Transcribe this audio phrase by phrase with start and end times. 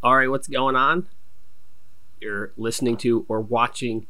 [0.00, 1.08] All right, what's going on?
[2.20, 4.06] You're listening to or watching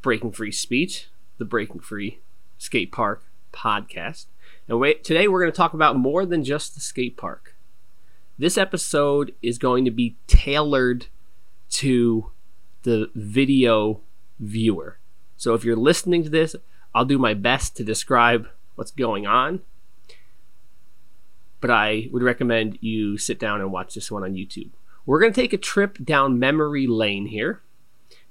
[0.00, 2.20] Breaking Free Speech, the Breaking Free
[2.56, 4.26] Skate Park podcast.
[4.68, 7.56] And wait, today we're going to talk about more than just the skate park.
[8.38, 11.06] This episode is going to be tailored
[11.70, 12.30] to
[12.84, 14.02] the video
[14.38, 14.98] viewer.
[15.36, 16.54] So if you're listening to this,
[16.94, 18.46] I'll do my best to describe
[18.76, 19.62] what's going on.
[21.60, 24.70] But I would recommend you sit down and watch this one on YouTube.
[25.06, 27.60] We're going to take a trip down memory lane here.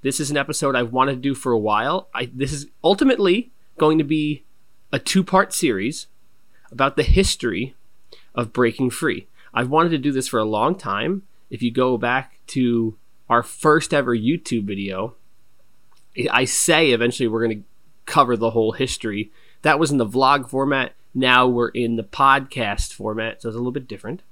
[0.01, 2.09] This is an episode I've wanted to do for a while.
[2.13, 4.43] I, this is ultimately going to be
[4.91, 6.07] a two part series
[6.71, 7.75] about the history
[8.33, 9.27] of breaking free.
[9.53, 11.23] I've wanted to do this for a long time.
[11.51, 12.97] If you go back to
[13.29, 15.13] our first ever YouTube video,
[16.31, 17.67] I say eventually we're going to
[18.05, 19.31] cover the whole history.
[19.61, 20.93] That was in the vlog format.
[21.13, 24.23] Now we're in the podcast format, so it's a little bit different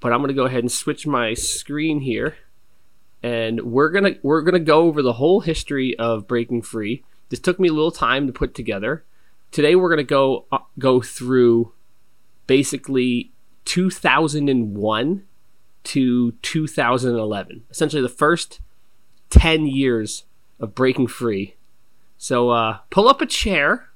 [0.00, 2.36] but I'm going to go ahead and switch my screen here
[3.22, 7.02] and we're to we're to go over the whole history of breaking free.
[7.28, 9.04] This took me a little time to put together.
[9.50, 11.72] Today we're to go uh, go through
[12.46, 13.32] basically
[13.64, 15.24] 2001
[15.84, 17.64] to 2011.
[17.70, 18.60] Essentially the first
[19.30, 20.24] 10 years
[20.60, 21.54] of breaking free.
[22.18, 23.88] So uh, pull up a chair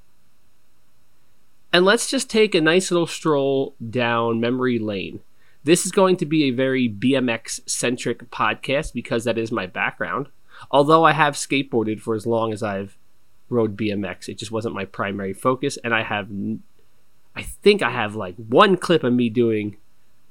[1.72, 5.20] and let's just take a nice little stroll down memory lane.
[5.62, 10.28] This is going to be a very BMX centric podcast because that is my background.
[10.70, 12.96] Although I have skateboarded for as long as I've
[13.48, 15.78] rode BMX, it just wasn't my primary focus.
[15.82, 16.28] And I have,
[17.36, 19.76] I think I have like one clip of me doing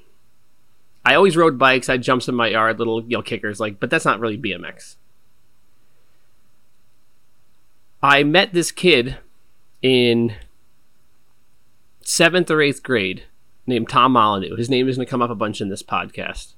[1.03, 1.89] I always rode bikes.
[1.89, 4.95] I jumps in my yard, little you know kickers, like, but that's not really BMX.
[8.01, 9.17] I met this kid
[9.81, 10.35] in
[12.01, 13.23] seventh or eighth grade
[13.67, 14.55] named Tom Molyneux.
[14.55, 16.53] His name is going to come up a bunch in this podcast.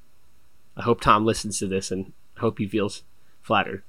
[0.76, 3.04] I hope Tom listens to this and I hope he feels
[3.42, 3.84] flattered.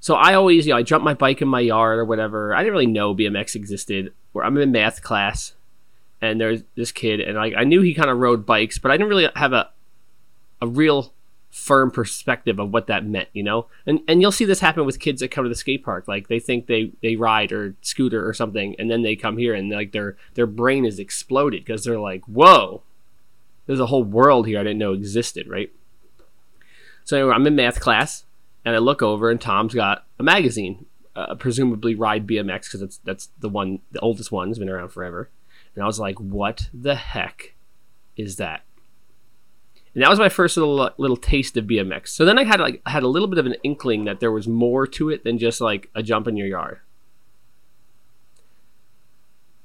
[0.00, 2.54] So I always, you know, I jump my bike in my yard or whatever.
[2.54, 4.12] I didn't really know BMX existed.
[4.32, 5.52] Where I'm in math class,
[6.20, 8.96] and there's this kid, and I, I knew he kind of rode bikes, but I
[8.96, 9.68] didn't really have a
[10.62, 11.12] a real
[11.52, 13.66] firm perspective of what that meant, you know?
[13.86, 16.08] And and you'll see this happen with kids that come to the skate park.
[16.08, 19.54] Like they think they they ride or scooter or something and then they come here
[19.54, 22.82] and like their their brain is exploded because they're like, "Whoa.
[23.66, 25.70] There's a whole world here I didn't know existed," right?
[27.04, 28.24] So anyway, I'm in math class
[28.64, 32.96] and I look over and Tom's got a magazine, uh, presumably Ride BMX because that's
[33.04, 35.28] that's the one the oldest one has been around forever.
[35.74, 37.54] And I was like, "What the heck
[38.16, 38.62] is that?"
[39.94, 42.08] And that was my first little uh, little taste of BMX.
[42.08, 44.32] So then I had like I had a little bit of an inkling that there
[44.32, 46.80] was more to it than just like a jump in your yard.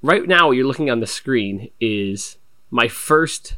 [0.02, 2.38] Right now, what you're looking on the screen is
[2.70, 3.56] my first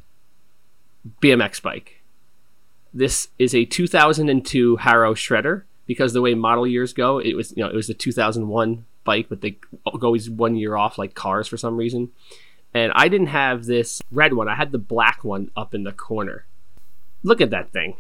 [1.22, 2.02] BMX bike.
[2.94, 7.64] This is a 2002 Haro Shredder because the way model years go, it was you
[7.64, 11.58] know it was a 2001 bike, but they always one year off like cars for
[11.58, 12.12] some reason.
[12.76, 15.92] And I didn't have this red one; I had the black one up in the
[15.92, 16.46] corner
[17.24, 17.96] Look at that thing.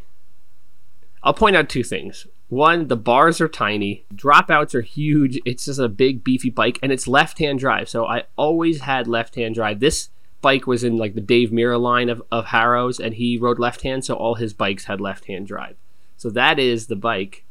[1.21, 2.27] I'll point out two things.
[2.47, 5.39] One, the bars are tiny, dropouts are huge.
[5.45, 7.89] It's just a big, beefy bike, and it's left hand drive.
[7.89, 9.79] So I always had left hand drive.
[9.79, 10.09] This
[10.41, 13.81] bike was in like the Dave Mirra line of, of Haros, and he rode left
[13.81, 15.75] hand, so all his bikes had left hand drive.
[16.17, 17.45] So that is the bike.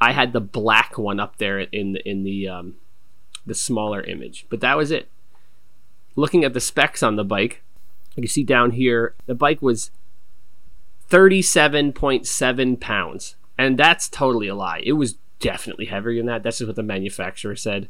[0.00, 2.76] I had the black one up there in the in the um,
[3.46, 5.08] the smaller image, but that was it.
[6.16, 7.62] Looking at the specs on the bike,
[8.14, 9.90] you see down here the bike was
[11.10, 13.36] 37.7 pounds.
[13.56, 14.82] And that's totally a lie.
[14.84, 16.42] It was definitely heavier than that.
[16.42, 17.88] That's just what the manufacturer said.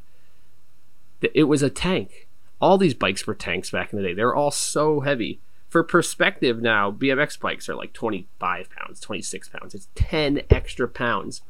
[1.34, 2.28] It was a tank.
[2.60, 4.14] All these bikes were tanks back in the day.
[4.14, 5.40] They were all so heavy.
[5.68, 9.74] For perspective now, BMX bikes are like 25 pounds, 26 pounds.
[9.74, 11.42] It's 10 extra pounds.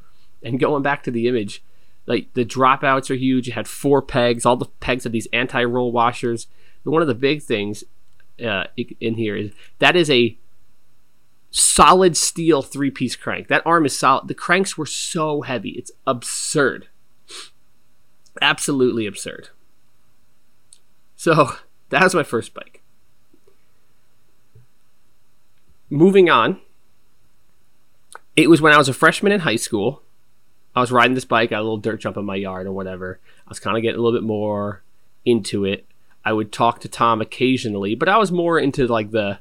[0.42, 1.62] And going back to the image,
[2.06, 3.46] like the dropouts are huge.
[3.46, 4.44] You had four pegs.
[4.44, 6.48] All the pegs had these anti-roll washers.
[6.82, 7.84] But one of the big things
[8.44, 8.64] uh,
[9.00, 10.36] in here is that is a
[11.50, 13.48] solid steel three piece crank.
[13.48, 14.28] That arm is solid.
[14.28, 15.70] The cranks were so heavy.
[15.70, 16.88] It's absurd.
[18.40, 19.48] Absolutely absurd.
[21.16, 21.52] So
[21.90, 22.82] that was my first bike.
[25.90, 26.60] Moving on,
[28.36, 30.02] it was when I was a freshman in high school.
[30.76, 32.72] I was riding this bike, I got a little dirt jump in my yard or
[32.72, 33.18] whatever.
[33.46, 34.82] I was kind of getting a little bit more
[35.24, 35.86] into it.
[36.24, 39.38] I would talk to Tom occasionally, but I was more into like the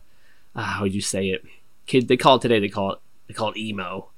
[0.55, 1.43] uh, how would you say it?
[1.87, 2.59] Kid, they call it today.
[2.59, 4.09] They call it they call it emo.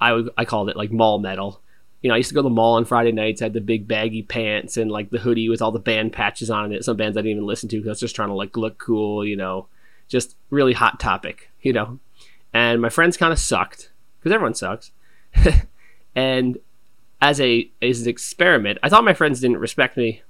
[0.00, 1.60] I I called it like mall metal.
[2.00, 3.42] You know, I used to go to the mall on Friday nights.
[3.42, 6.50] I had the big baggy pants and like the hoodie with all the band patches
[6.50, 6.84] on it.
[6.84, 8.78] Some bands I didn't even listen to because I was just trying to like look
[8.78, 9.24] cool.
[9.24, 9.66] You know,
[10.08, 11.50] just really hot topic.
[11.60, 11.98] You know,
[12.52, 14.90] and my friends kind of sucked because everyone sucks.
[16.14, 16.58] and
[17.20, 20.22] as a as an experiment, I thought my friends didn't respect me.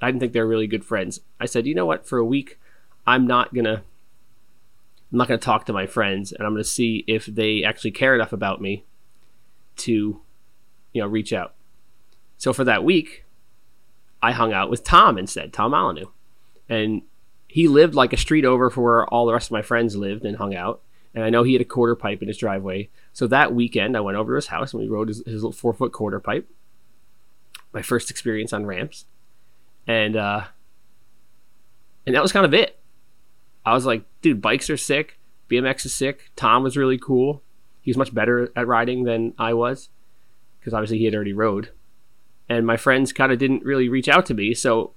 [0.00, 1.20] I didn't think they were really good friends.
[1.40, 2.06] I said, you know what?
[2.06, 2.58] For a week,
[3.06, 3.82] I'm not gonna
[5.12, 8.14] I'm not gonna talk to my friends, and I'm gonna see if they actually care
[8.14, 8.84] enough about me
[9.76, 10.20] to,
[10.92, 11.54] you know, reach out.
[12.38, 13.24] So for that week,
[14.22, 16.10] I hung out with Tom instead, Tom Molyneux,
[16.68, 17.02] and
[17.46, 20.24] he lived like a street over for where all the rest of my friends lived
[20.24, 20.82] and hung out
[21.16, 22.90] and I know he had a quarter pipe in his driveway.
[23.14, 25.50] So that weekend, I went over to his house and we rode his, his little
[25.50, 26.46] four foot quarter pipe.
[27.72, 29.06] My first experience on ramps,
[29.86, 30.44] and uh,
[32.06, 32.78] and that was kind of it.
[33.66, 35.18] I was like, dude, bikes are sick.
[35.50, 36.30] BMX is sick.
[36.36, 37.42] Tom was really cool.
[37.82, 39.90] He was much better at riding than I was
[40.58, 41.70] because obviously he had already rode.
[42.48, 44.54] And my friends kind of didn't really reach out to me.
[44.54, 44.92] So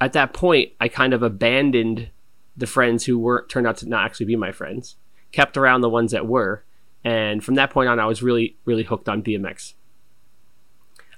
[0.00, 2.10] at that point, I kind of abandoned
[2.56, 4.96] the friends who weren't turned out to not actually be my friends
[5.32, 6.64] kept around the ones that were.
[7.04, 9.74] And from that point on, I was really, really hooked on BMX.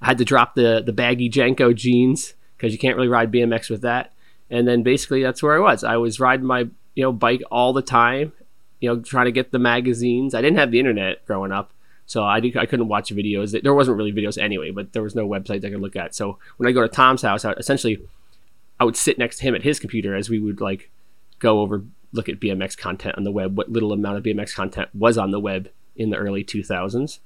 [0.00, 3.70] I had to drop the the baggy JNCO jeans because you can't really ride BMX
[3.70, 4.12] with that.
[4.50, 5.84] And then basically that's where I was.
[5.84, 6.69] I was riding my
[7.00, 8.35] you know bike all the time,
[8.79, 10.35] you know, trying to get the magazines.
[10.35, 11.73] I didn't have the internet growing up,
[12.05, 13.58] so I, I couldn't watch videos.
[13.62, 16.14] There wasn't really videos anyway, but there was no website I could look at.
[16.14, 18.02] So when I go to Tom's house, I, essentially
[18.79, 20.91] I would sit next to him at his computer as we would like
[21.38, 24.91] go over look at BMX content on the web, what little amount of BMX content
[24.93, 27.19] was on the web in the early 2000s,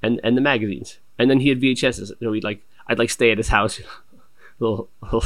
[0.00, 1.00] and and the magazines.
[1.18, 2.12] And then he had VHSs.
[2.20, 3.80] So we'd like I'd like stay at his house,
[4.60, 5.24] little, little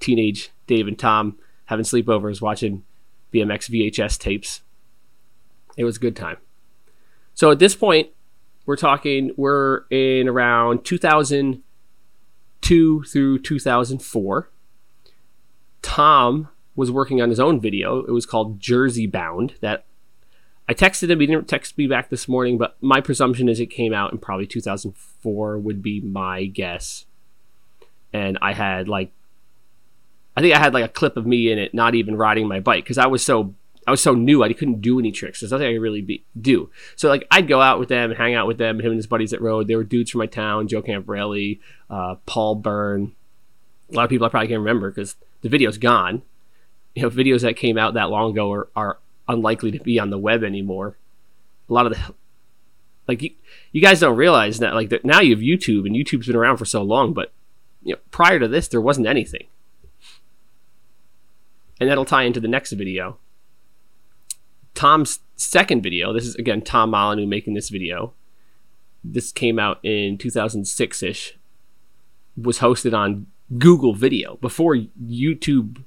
[0.00, 1.38] teenage Dave and Tom
[1.72, 2.84] having sleepovers, watching
[3.32, 4.60] BMX VHS tapes.
[5.76, 6.36] It was a good time.
[7.34, 8.10] So at this point,
[8.66, 14.50] we're talking we're in around 2002 through 2004.
[15.80, 18.00] Tom was working on his own video.
[18.00, 19.54] It was called Jersey Bound.
[19.60, 19.86] That
[20.68, 21.20] I texted him.
[21.20, 24.18] He didn't text me back this morning, but my presumption is it came out in
[24.18, 27.06] probably 2004 would be my guess.
[28.12, 29.10] And I had like,
[30.36, 32.60] I think I had like a clip of me in it, not even riding my
[32.60, 33.54] bike because I was so
[33.86, 34.42] I was so new.
[34.42, 35.40] I couldn't do any tricks.
[35.40, 36.70] There's nothing I could really be, do.
[36.96, 38.80] So like I'd go out with them and hang out with them.
[38.80, 39.66] Him and his buddies that rode.
[39.66, 43.12] They were dudes from my town: Joe Camparelli, uh, Paul Byrne.
[43.90, 46.22] A lot of people I probably can't remember because the video's gone
[46.94, 48.98] you know videos that came out that long ago are, are
[49.28, 50.96] unlikely to be on the web anymore.
[51.68, 52.14] A lot of the
[53.08, 53.30] like you,
[53.72, 56.58] you guys don't realize that like that now you have YouTube and YouTube's been around
[56.58, 57.32] for so long, but
[57.82, 59.46] you know prior to this there wasn't anything.
[61.80, 63.18] And that'll tie into the next video.
[64.74, 68.12] Tom's second video, this is again Tom Molyneux making this video.
[69.04, 71.36] This came out in 2006 ish.
[72.36, 73.26] Was hosted on
[73.58, 75.82] Google Video before YouTube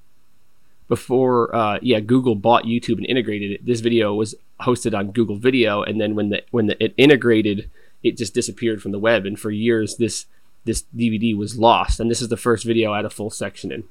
[0.88, 3.66] before uh, yeah Google bought YouTube and integrated it.
[3.66, 7.70] This video was hosted on Google Video, and then when the when the, it integrated,
[8.04, 9.26] it just disappeared from the web.
[9.26, 10.28] And for years, this
[10.66, 12.00] this DVD was lost.
[12.00, 13.84] And this is the first video I had a full section in.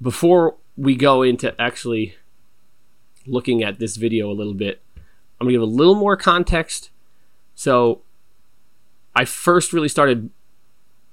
[0.00, 2.14] Before we go into actually
[3.26, 4.80] looking at this video a little bit,
[5.40, 6.90] I'm gonna give a little more context.
[7.54, 8.02] So,
[9.14, 10.30] I first really started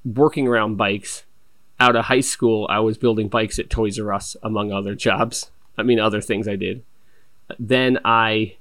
[0.04, 1.24] working around bikes
[1.80, 5.52] out of high school, I was building bikes at Toys R Us, among other jobs.
[5.78, 6.84] I mean, other things I did.
[7.60, 8.56] Then I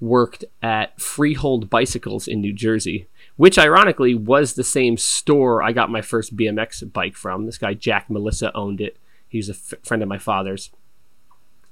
[0.00, 5.90] worked at Freehold Bicycles in New Jersey, which ironically was the same store I got
[5.90, 7.46] my first BMX bike from.
[7.46, 8.96] This guy, Jack Melissa, owned it.
[9.28, 10.70] He's a f- friend of my father's.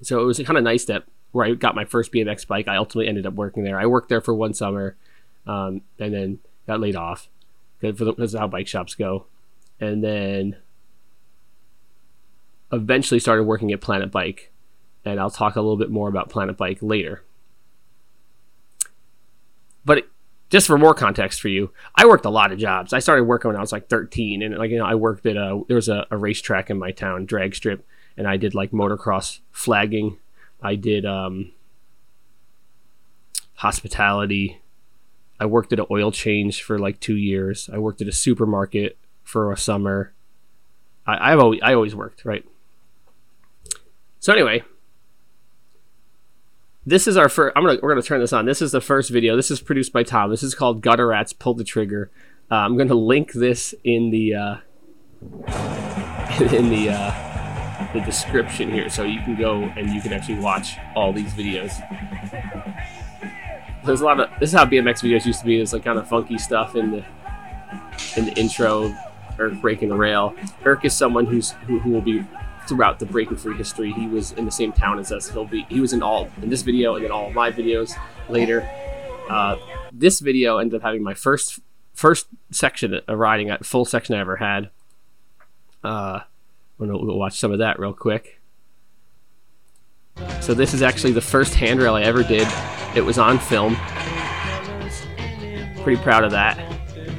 [0.02, 2.76] So it was kind of nice that where I got my first BMX bike, I
[2.76, 3.78] ultimately ended up working there.
[3.78, 4.96] I worked there for one summer
[5.46, 7.28] um, and then got laid off
[7.80, 9.26] because how bike shops go.
[9.80, 10.56] And then
[12.72, 14.52] eventually started working at Planet Bike,
[15.04, 17.22] and I'll talk a little bit more about Planet Bike later.
[19.84, 20.08] But
[20.54, 22.92] just for more context for you, I worked a lot of jobs.
[22.92, 25.36] I started working when I was like 13, and like you know, I worked at
[25.36, 27.84] a there was a, a racetrack in my town, drag strip,
[28.16, 30.16] and I did like motocross flagging.
[30.62, 31.50] I did um,
[33.54, 34.62] hospitality.
[35.40, 37.68] I worked at an oil change for like two years.
[37.72, 40.12] I worked at a supermarket for a summer.
[41.04, 42.44] I, have always I always worked right.
[44.20, 44.62] So anyway,
[46.86, 47.56] this is our first.
[47.56, 48.44] I'm gonna we're gonna turn this on.
[48.44, 49.36] This is the first video.
[49.36, 50.30] This is produced by Tom.
[50.30, 52.10] This is called Gutter Rats Pull the Trigger.
[52.50, 54.56] Uh, I'm gonna link this in the uh,
[56.52, 60.76] in the uh, the description here, so you can go and you can actually watch
[60.94, 61.72] all these videos.
[63.84, 65.56] There's a lot of this is how BMX videos used to be.
[65.56, 67.04] There's like kind of funky stuff in the
[68.16, 68.94] in the intro,
[69.38, 70.34] Irk breaking the rail.
[70.64, 72.24] Irk is someone who's who, who will be
[72.66, 73.92] throughout the breaking free history.
[73.92, 75.28] He was in the same town as us.
[75.30, 78.68] He'll be he was in all in this video and then all my videos later.
[79.28, 79.56] Uh,
[79.92, 81.60] this video ended up having my first
[81.94, 84.70] first section of riding full section I ever had.
[85.82, 86.20] Uh,
[86.78, 88.40] I'm gonna we'll watch some of that real quick.
[90.40, 92.46] So this is actually the first handrail I ever did.
[92.94, 93.76] It was on film.
[95.82, 96.58] Pretty proud of that.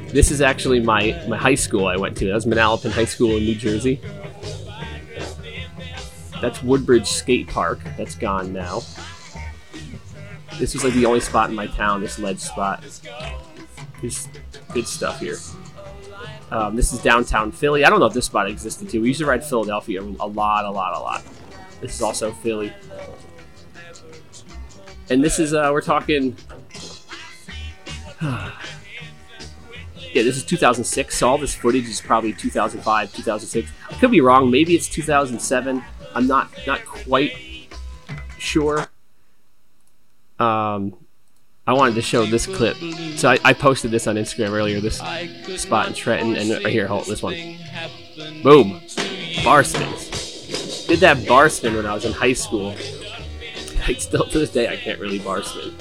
[0.08, 2.26] This is actually my, my high school I went to.
[2.26, 4.00] That was Manalapan High School in New Jersey.
[6.40, 7.80] That's Woodbridge Skate Park.
[7.96, 8.82] That's gone now.
[10.58, 12.84] This was like the only spot in my town, this ledge spot.
[14.00, 14.28] There's
[14.72, 15.36] good stuff here.
[16.50, 17.84] Um, this is downtown Philly.
[17.84, 19.00] I don't know if this spot existed too.
[19.02, 21.22] We used to ride Philadelphia a lot, a lot, a lot.
[21.80, 22.72] This is also Philly.
[25.10, 26.36] And this is, uh, we're talking.
[28.22, 28.52] yeah,
[30.14, 33.70] this is 2006, so all this footage is probably 2005, 2006.
[33.90, 34.50] I could be wrong.
[34.50, 35.82] Maybe it's 2007.
[36.16, 37.36] I'm not not quite
[38.38, 38.86] sure.
[40.38, 40.96] Um,
[41.66, 42.76] I wanted to show this clip,
[43.16, 44.80] so I, I posted this on Instagram earlier.
[44.80, 44.96] This
[45.60, 47.34] spot in Trenton, and right here, hold this one.
[48.42, 48.80] Boom,
[49.44, 50.86] bar spins.
[50.86, 52.74] Did that bar spin when I was in high school.
[53.86, 55.72] Like still to this day, I can't really bar spin.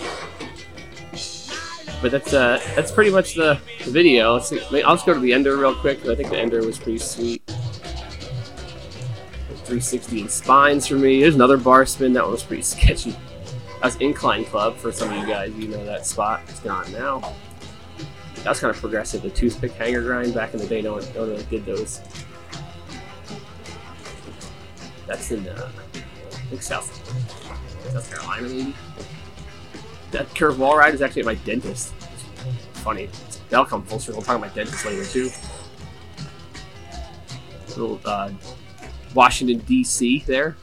[2.03, 4.33] But that's uh, that's pretty much the, video.
[4.33, 6.05] Let's see, I'll just go to the ender real quick.
[6.05, 7.54] I think the ender was pretty sweet.
[9.65, 11.22] 360 and spines for me.
[11.22, 12.13] There's another bar spin.
[12.13, 13.15] That one was pretty sketchy.
[13.81, 15.53] That's Incline Club for some of you guys.
[15.55, 16.41] You know that spot.
[16.48, 17.34] It's gone now.
[18.38, 19.24] That was kind of progressive.
[19.24, 20.81] The toothpick hanger grind back in the day.
[20.81, 22.01] No one, no one really did those.
[25.07, 26.91] That's in, uh, I think South,
[27.91, 28.75] South Carolina, maybe.
[30.12, 31.93] That curve wall ride is actually at my dentist.
[32.00, 33.10] It's funny.
[33.50, 34.22] That'll come full circle.
[34.22, 35.29] I'll talk about my dentist later too.
[37.69, 38.31] Little uh,
[39.15, 40.24] Washington D.C.
[40.27, 40.55] there.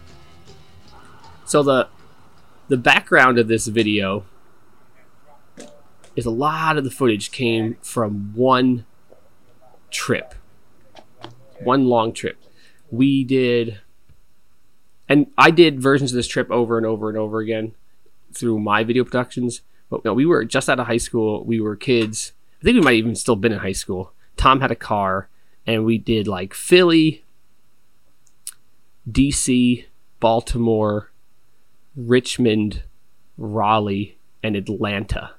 [1.44, 1.88] So the
[2.68, 4.24] the background of this video
[6.14, 8.86] is a lot of the footage came from one
[9.90, 10.34] trip,
[11.60, 12.38] one long trip.
[12.90, 13.80] We did,
[15.08, 17.74] and I did versions of this trip over and over and over again
[18.32, 19.62] through my video productions.
[19.90, 21.44] But we were just out of high school.
[21.44, 22.32] We were kids.
[22.60, 24.12] I think we might even still been in high school.
[24.36, 25.28] Tom had a car,
[25.66, 27.21] and we did like Philly,
[29.10, 29.86] DC,
[30.20, 31.10] Baltimore,
[31.96, 32.82] Richmond,
[33.36, 35.32] Raleigh, and Atlanta.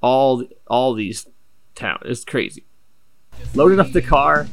[0.00, 1.26] All all these
[1.74, 2.02] towns.
[2.04, 2.64] It's crazy.
[3.54, 4.46] Loaded up the car.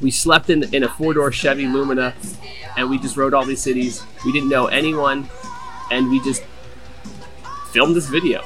[0.00, 2.14] We slept in in a four door Chevy Lumina,
[2.76, 4.02] and we just rode all these cities.
[4.24, 5.28] We didn't know anyone,
[5.90, 6.42] and we just
[7.70, 8.42] filmed this video,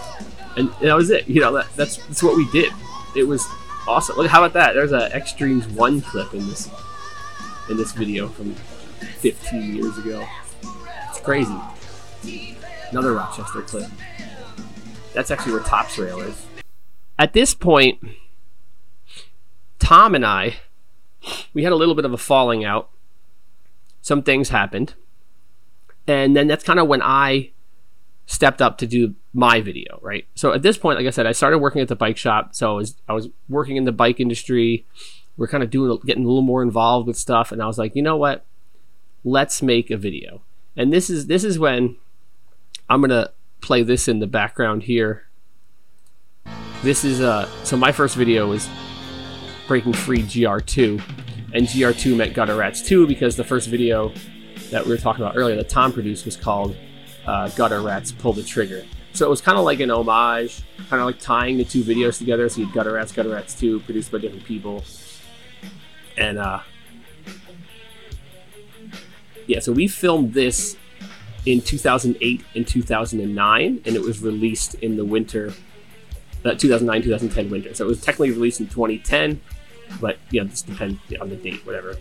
[0.57, 1.29] and that was it.
[1.29, 2.73] You know that, that's that's what we did.
[3.15, 3.47] It was
[3.87, 4.17] awesome.
[4.17, 4.73] Look, how about that?
[4.73, 6.69] There's a Extremes One clip in this
[7.69, 8.55] in this video from
[9.19, 10.27] 15 years ago.
[11.09, 11.57] It's crazy.
[12.91, 13.91] Another Rochester clip.
[15.13, 16.47] That's actually where Tops Rail is.
[17.19, 17.99] At this point,
[19.79, 20.57] Tom and I,
[21.55, 22.91] we had a little bit of a falling out.
[24.03, 24.95] Some things happened.
[26.07, 27.51] And then that's kind of when I
[28.27, 30.27] stepped up to do my video, right?
[30.35, 32.55] So at this point, like I said, I started working at the bike shop.
[32.55, 34.87] So I was, I was working in the bike industry
[35.37, 37.95] we're kind of doing getting a little more involved with stuff and i was like
[37.95, 38.45] you know what?
[39.25, 40.43] Let's make a video.
[40.77, 41.97] And this is this is when
[42.89, 45.25] i'm gonna play this in the background here.
[46.83, 48.69] This is uh so my first video was
[49.67, 51.03] breaking free gr2
[51.53, 54.13] and gr2 meant gutter rats 2 because the first video
[54.71, 56.77] that we were talking about earlier that tom produced was called
[57.27, 58.85] uh, gutter rats pull the trigger.
[59.13, 62.19] So it was kind of like an homage kind of like tying the two videos
[62.19, 64.85] together so you gutter rats gutter rats 2 produced by different people
[66.17, 66.61] and uh,
[69.47, 70.77] yeah, so we filmed this
[71.45, 75.53] in 2008 and 2009, and it was released in the winter,
[76.45, 77.75] uh, 2009 2010 winter.
[77.75, 79.41] So it was technically released in 2010,
[80.01, 81.97] but you know, this depends on the date, whatever.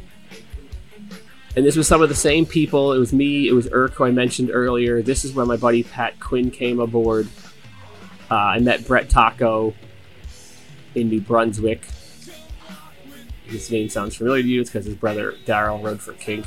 [1.56, 2.92] And this was some of the same people.
[2.92, 3.48] It was me.
[3.48, 5.02] It was Irk, who I mentioned earlier.
[5.02, 7.30] This is where my buddy Pat Quinn came aboard.
[8.30, 9.74] Uh, I met Brett Taco
[10.96, 11.88] in New Brunswick
[13.46, 14.62] his name sounds familiar to you.
[14.62, 16.46] It's because his brother Daryl rode for Kink.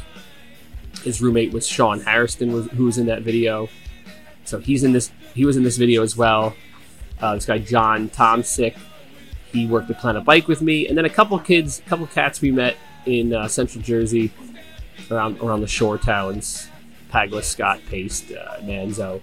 [1.03, 3.69] His roommate was Sean Harrison, who was in that video.
[4.45, 5.11] so he's in this.
[5.35, 6.55] He was in this video as well.
[7.21, 8.77] Uh, this guy John Tomsick.
[9.53, 12.41] He worked at Planet Bike with me, and then a couple kids, a couple cats
[12.43, 12.77] we met
[13.07, 14.31] in uh, Central Jersey,
[15.11, 16.69] around around the shore towns,
[17.11, 19.23] Paglis, Scott, Paste, uh, Manzo,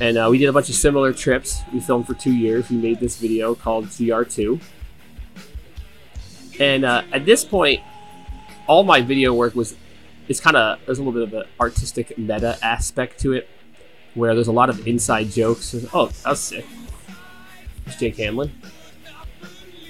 [0.00, 1.60] and uh, we did a bunch of similar trips.
[1.72, 2.70] We filmed for two years.
[2.70, 4.60] We made this video called GR2,
[6.60, 7.80] and uh, at this point,
[8.68, 9.74] all my video work was
[10.28, 13.48] it's kind of there's a little bit of an artistic meta aspect to it,
[14.14, 15.74] where there's a lot of inside jokes.
[15.92, 16.66] Oh, that was sick.
[17.86, 18.52] It's Jake Hamlin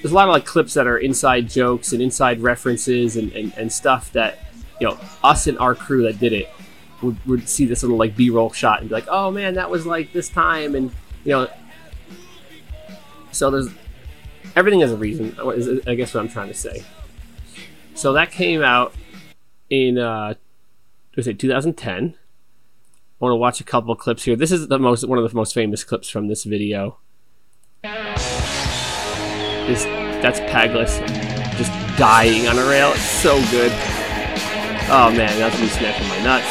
[0.01, 3.53] there's a lot of like clips that are inside jokes and inside references and, and,
[3.57, 4.39] and stuff that
[4.79, 6.49] you know us and our crew that did it
[7.01, 9.85] would, would see this little like b-roll shot and be like oh man that was
[9.85, 10.91] like this time and
[11.23, 11.47] you know
[13.31, 13.69] so there's
[14.55, 15.35] everything has a reason
[15.87, 16.83] i guess what i'm trying to say
[17.93, 18.93] so that came out
[19.69, 20.33] in uh
[21.15, 22.15] was it 2010
[23.19, 25.35] I want to watch a couple clips here this is the most one of the
[25.35, 26.97] most famous clips from this video
[29.67, 29.85] is
[30.21, 30.99] that's Paglis
[31.57, 32.91] just dying on a rail.
[32.91, 33.71] It's so good.
[34.89, 36.47] Oh man, that's me snapping my nuts.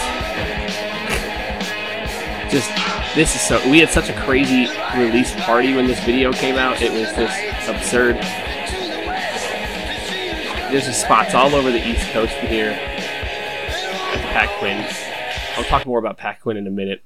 [2.53, 2.71] Just
[3.15, 3.71] this is so.
[3.71, 6.81] We had such a crazy release party when this video came out.
[6.81, 8.17] It was just absurd.
[10.71, 14.87] There's just spots all over the East Coast from here at Pat Quinn.
[15.57, 17.03] I'll talk more about Pat Quinn in a minute.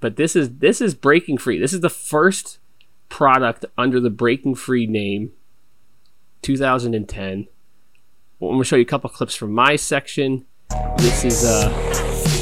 [0.00, 1.58] But this is this is breaking free.
[1.58, 2.58] This is the first
[3.08, 5.32] product under the breaking free name
[6.42, 7.48] 2010.
[8.38, 10.44] Well, I'm going to show you a couple clips from my section.
[10.98, 12.37] This is uh,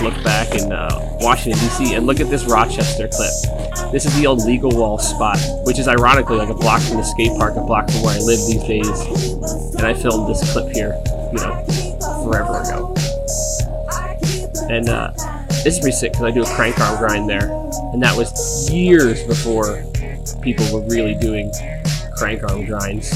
[0.00, 0.88] look back in uh,
[1.20, 1.94] Washington, D.C.
[1.94, 3.90] And look at this Rochester clip.
[3.90, 7.02] This is the old legal wall spot, which is ironically like a block from the
[7.02, 9.74] skate park, a block from where I live these days.
[9.74, 10.94] And I filmed this clip here,
[11.32, 11.64] you know,
[12.22, 12.94] forever ago.
[14.70, 15.12] And uh,
[15.64, 17.50] this is pretty sick because I do a crank arm grind there.
[17.92, 19.84] And that was years before
[20.42, 21.52] people were really doing
[22.16, 23.10] crank arm grinds.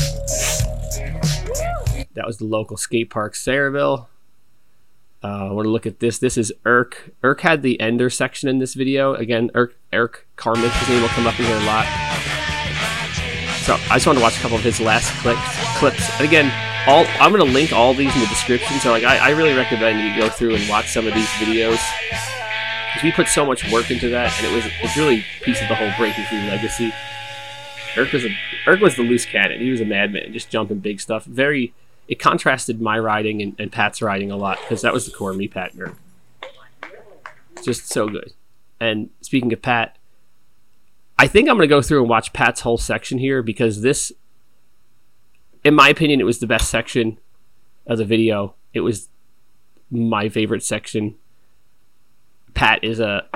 [2.15, 4.07] That was the local skate park, Sayreville.
[5.23, 6.19] Uh, I want to look at this.
[6.19, 7.11] This is Irk.
[7.23, 9.15] Irk had the Ender section in this video.
[9.15, 11.87] Again, Irk, Irk Carmen, his name will come up in here a lot.
[13.63, 15.41] So I just want to watch a couple of his last clips.
[15.79, 16.09] Clips.
[16.21, 16.53] And again,
[16.87, 18.79] all I'm going to link all these in the description.
[18.79, 21.81] So like, I, I really recommend you go through and watch some of these videos
[22.97, 25.61] because we put so much work into that, and it was it's really a piece
[25.61, 26.93] of the whole Breaking Free legacy.
[27.97, 28.31] Irk was a
[28.67, 29.61] Irk was the loose cannon.
[29.61, 31.25] He was a madman, just jumping big stuff.
[31.25, 31.75] Very.
[32.09, 35.33] It contrasted my riding and, and Pat's riding a lot because that was the core
[35.33, 35.97] me, Pat Irk.
[37.63, 38.33] Just so good.
[38.79, 39.97] And speaking of Pat,
[41.19, 44.13] I think I'm going to go through and watch Pat's whole section here because this,
[45.65, 47.19] in my opinion, it was the best section
[47.87, 48.55] of the video.
[48.75, 49.09] It was
[49.91, 51.17] my favorite section.
[52.55, 53.27] Pat is a,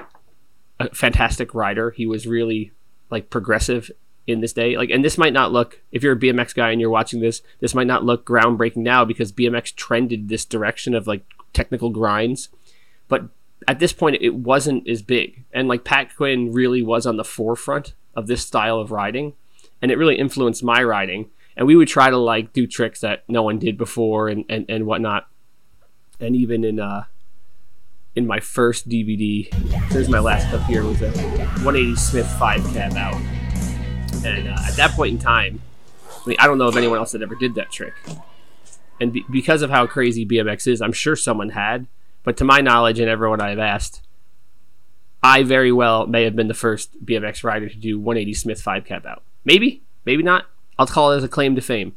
[0.79, 1.91] a fantastic rider.
[1.91, 2.73] He was really
[3.11, 3.91] like progressive
[4.31, 4.77] in this day.
[4.77, 7.43] Like, and this might not look if you're a BMX guy and you're watching this,
[7.61, 12.49] this might not look groundbreaking now because BMX trended this direction of like technical grinds,
[13.09, 13.29] but
[13.69, 15.45] at this point it wasn't as big.
[15.53, 19.35] And like Pat Quinn really was on the forefront of this style of riding,
[19.83, 21.31] and it really influenced my riding.
[21.57, 24.67] And we would try to like do tricks that no one did before and and,
[24.69, 25.29] and whatnot.
[26.19, 27.05] And even in uh
[28.17, 29.49] in my first DVD,
[29.91, 33.40] there's my last clip here was a 180 Smith five cab out
[34.25, 35.63] and uh, at that point in time,
[36.09, 37.95] I mean, I don't know if anyone else that ever did that trick.
[39.01, 41.87] And be- because of how crazy BMX is, I'm sure someone had.
[42.23, 44.03] But to my knowledge, and everyone I've asked,
[45.23, 48.85] I very well may have been the first BMX rider to do 180 Smith 5
[48.85, 49.23] cap out.
[49.45, 50.47] Maybe, maybe not.
[50.79, 51.97] I'll call it as a claim to fame.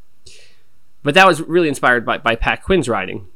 [1.04, 3.28] But that was really inspired by, by Pat Quinn's riding.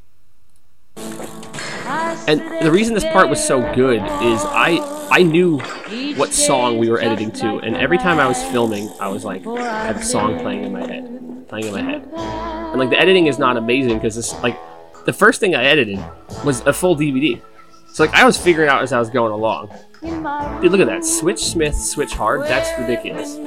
[0.96, 5.60] And the reason this part was so good is I I knew
[6.16, 9.46] what song we were editing to, and every time I was filming, I was like,
[9.48, 12.04] I had the song playing in my head, playing in my head.
[12.14, 14.58] And like the editing is not amazing because it's like
[15.06, 16.00] the first thing I edited
[16.44, 17.42] was a full DVD.
[17.88, 19.70] So like I was figuring out as I was going along.
[20.02, 21.04] Dude, look at that.
[21.04, 22.42] Switch Smith, switch hard.
[22.42, 23.38] That's ridiculous.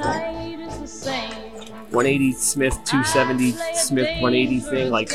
[1.91, 5.09] 180 Smith, 270 Smith, 180 thing, like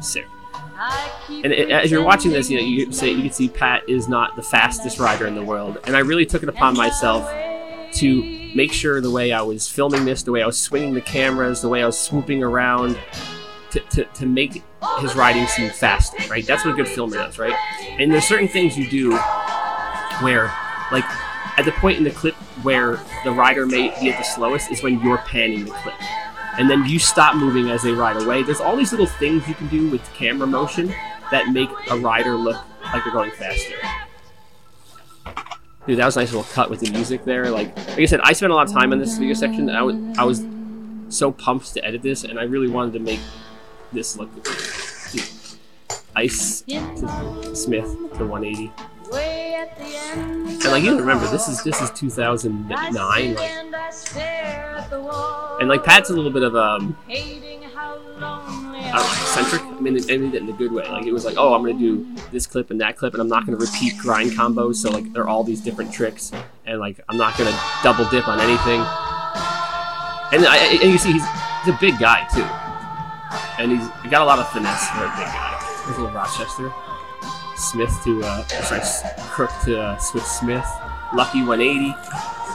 [0.00, 0.26] sick.
[1.28, 4.08] And it, as you're watching this, you know you say you can see Pat is
[4.08, 7.30] not the fastest rider in the world, and I really took it upon myself
[7.94, 11.00] to make sure the way I was filming this, the way I was swinging the
[11.00, 12.98] cameras, the way I was swooping around,
[13.70, 14.62] to, to, to make
[15.00, 16.46] his riding seem faster, right?
[16.46, 17.54] That's what a good filmer does, right?
[17.98, 19.16] And there's certain things you do
[20.22, 20.52] where,
[20.92, 21.04] like,
[21.56, 24.82] at the point in the clip where the rider may be at the slowest is
[24.82, 25.94] when you're panning the clip
[26.58, 28.42] and then you stop moving as they ride away.
[28.42, 30.94] There's all these little things you can do with camera motion
[31.30, 32.56] that make a rider look
[32.92, 33.74] like they're going faster.
[35.86, 37.50] Dude, that was a nice little cut with the music there.
[37.50, 39.68] Like, like I said, I spent a lot of time on this video section.
[39.68, 40.42] And I was, I was
[41.08, 43.20] so pumped to edit this, and I really wanted to make
[43.92, 44.30] this look.
[45.12, 45.28] Dude,
[46.16, 47.84] Ice to Smith
[48.16, 48.72] to 180.
[49.12, 52.94] And like you remember, this is this is 2009.
[53.34, 53.36] Like,
[55.60, 59.62] and like Pat's a little bit of um, I don't know, eccentric.
[59.62, 60.88] I mean, it in a good way.
[60.88, 63.28] Like it was like, oh, I'm gonna do this clip and that clip, and I'm
[63.28, 64.76] not gonna repeat grind combos.
[64.76, 66.32] So like, there are all these different tricks,
[66.66, 68.80] and like, I'm not gonna double dip on anything.
[70.32, 71.24] And I, and you see, he's,
[71.64, 72.44] he's a big guy too,
[73.62, 75.82] and he's got a lot of finesse for a big guy.
[75.86, 76.72] There's a little Rochester.
[77.56, 78.82] Smith to uh, sorry,
[79.28, 80.66] Crook to uh, Switch Smith.
[81.14, 81.94] Lucky 180.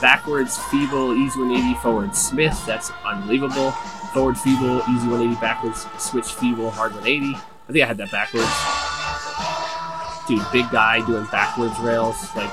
[0.00, 1.78] Backwards, feeble, easy 180.
[1.80, 2.60] Forward Smith.
[2.66, 3.72] That's unbelievable.
[4.12, 5.40] Forward feeble, easy 180.
[5.40, 7.36] Backwards, switch feeble, hard 180.
[7.36, 8.48] I think I had that backwards.
[10.26, 12.16] Dude, big guy doing backwards rails.
[12.34, 12.50] Like,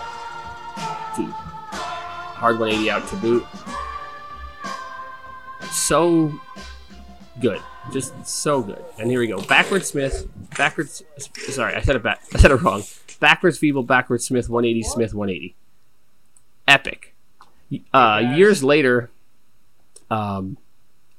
[1.15, 3.45] dude, hard 180 out to boot.
[5.71, 6.33] So
[7.39, 7.61] good.
[7.91, 8.83] Just so good.
[8.99, 9.41] And here we go.
[9.41, 10.27] Backwards Smith.
[10.57, 11.03] Backwards.
[11.17, 12.21] Sorry, I said it back.
[12.33, 12.83] I said it wrong.
[13.19, 13.83] Backwards Feeble.
[13.83, 14.49] Backwards Smith.
[14.49, 14.83] 180.
[14.83, 15.13] Smith.
[15.13, 15.55] 180.
[16.67, 17.15] Epic.
[17.93, 19.09] Uh, years later,
[20.09, 20.57] um,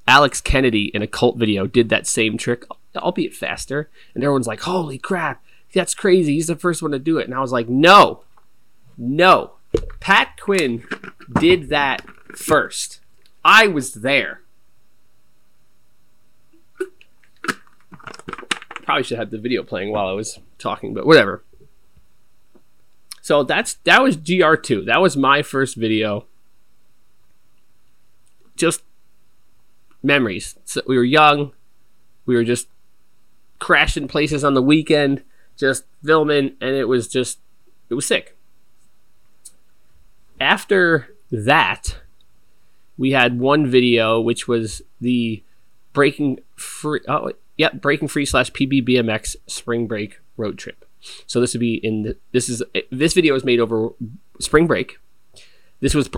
[0.06, 2.64] Alex Kennedy in a cult video did that same trick,
[2.96, 3.90] albeit faster.
[4.14, 6.34] And everyone's like, "Holy crap, that's crazy!
[6.34, 8.24] He's the first one to do it." And I was like, "No,
[8.96, 9.52] no."
[10.00, 10.84] Pat Quinn
[11.38, 12.02] did that
[12.34, 13.00] first.
[13.44, 14.40] I was there.
[18.88, 21.44] probably should have the video playing while I was talking, but whatever.
[23.20, 24.86] So that's that was GR2.
[24.86, 26.24] That was my first video.
[28.58, 28.82] Just
[30.02, 30.56] memories.
[30.64, 31.52] So we were young.
[32.26, 32.68] We were just
[33.58, 35.22] crashing places on the weekend,
[35.56, 37.38] just filming, and it was just
[37.88, 38.36] it was sick.
[40.40, 41.98] After that,
[42.96, 45.42] we had one video which was the
[45.92, 47.00] breaking free.
[47.08, 50.84] Oh, Yep, breaking free slash PBBMX spring break road trip.
[51.26, 53.90] So this would be in the, this is this video was made over
[54.40, 54.98] spring break.
[55.80, 56.08] This was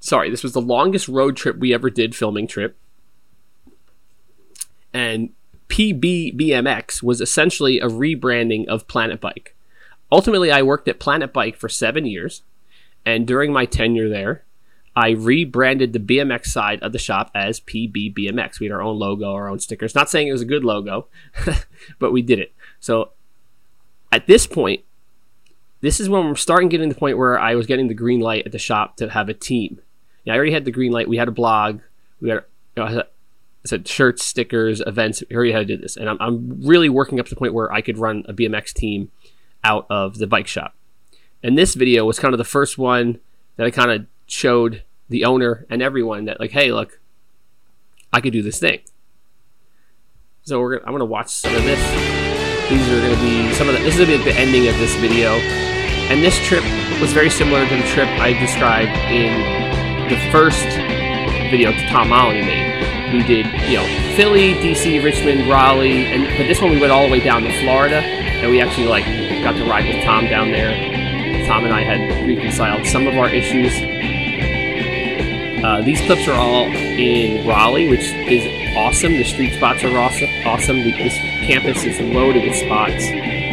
[0.00, 2.76] sorry, this was the longest road trip we ever did filming trip.
[4.92, 5.30] And
[5.68, 9.54] PBBMX was essentially a rebranding of Planet Bike.
[10.10, 12.42] Ultimately, I worked at Planet Bike for 7 years,
[13.06, 14.44] and during my tenure there,
[14.96, 18.58] I rebranded the BMX side of the shop as PBBMX.
[18.58, 19.94] We had our own logo, our own stickers.
[19.94, 21.06] Not saying it was a good logo,
[22.00, 22.52] but we did it.
[22.80, 23.12] So
[24.10, 24.82] at this point,
[25.80, 28.20] this is when we're starting getting to the point where I was getting the green
[28.20, 29.80] light at the shop to have a team.
[30.24, 31.08] Yeah, I already had the green light.
[31.08, 31.80] We had a blog.
[32.20, 32.44] We had,
[32.76, 33.02] you know,
[33.64, 35.22] I said shirts, stickers, events.
[35.28, 37.54] We already had to do this, and I'm, I'm really working up to the point
[37.54, 39.10] where I could run a BMX team
[39.62, 40.74] out of the bike shop.
[41.42, 43.20] And this video was kind of the first one
[43.56, 47.00] that I kind of showed the owner and everyone that like, hey, look,
[48.12, 48.80] I could do this thing.
[50.42, 51.78] So we're gonna, I'm gonna watch some of this.
[52.70, 53.82] These are gonna be some of the.
[53.82, 55.32] This is gonna be the ending of this video,
[56.08, 56.64] and this trip
[57.00, 59.69] was very similar to the trip I described in
[60.10, 60.66] the first
[61.50, 63.14] video Tom Molly made.
[63.14, 67.06] We did, you know, Philly, DC, Richmond, Raleigh, and but this one we went all
[67.06, 69.04] the way down to Florida, and we actually like
[69.42, 70.70] got to ride with Tom down there.
[71.46, 73.72] Tom and I had reconciled some of our issues
[75.64, 79.12] uh, these clips are all in Raleigh, which is awesome.
[79.12, 80.78] The street spots are awesome.
[80.78, 83.06] This campus is loaded with spots,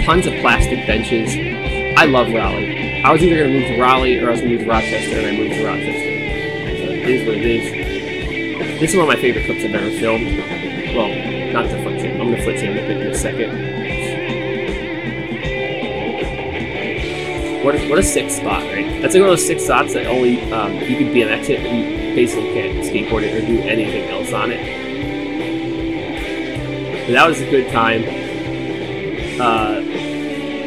[0.05, 1.35] tons of plastic benches.
[1.97, 3.03] I love Raleigh.
[3.03, 4.71] I was either going to move to Raleigh or I was going to move to
[4.71, 5.96] Rochester, and I moved to Rochester.
[7.07, 8.79] Is what it is.
[8.81, 10.25] This is one of my favorite clips I've ever filmed.
[10.93, 11.07] Well,
[11.53, 12.19] not the foot tip.
[12.19, 13.77] I'm to foot tip it in a second.
[17.63, 19.01] What a, what a sick spot, right?
[19.01, 21.71] That's like one of those six spots that only um, you could BMX it, but
[21.71, 24.59] you basically can't skateboard it or do anything else on it.
[27.05, 28.03] But that was a good time.
[29.39, 29.79] Uh,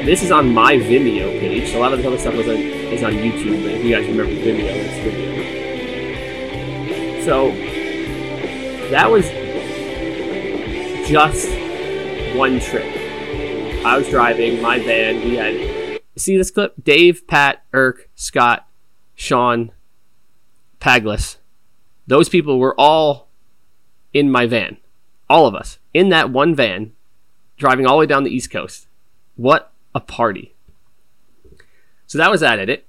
[0.07, 1.75] this is on my Vimeo page.
[1.75, 4.07] A lot of the other stuff was on, is on YouTube, but if you guys
[4.09, 5.60] remember Vimeo, it's Vimeo.
[7.25, 7.51] So
[8.91, 9.29] that was
[11.09, 11.49] just
[12.37, 12.87] one trip.
[13.85, 15.21] I was driving my van.
[15.21, 16.75] We had see this clip?
[16.83, 18.67] Dave, Pat, Irk, Scott,
[19.15, 19.73] Sean,
[20.81, 21.37] Paglis.
[22.07, 23.29] Those people were all
[24.13, 24.79] in my van.
[25.29, 26.93] All of us in that one van,
[27.57, 28.89] driving all the way down the East Coast.
[29.37, 30.55] What a party.
[32.07, 32.87] So that was that edit.